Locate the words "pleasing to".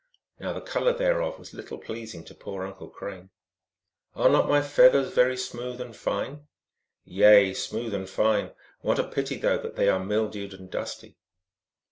1.77-2.33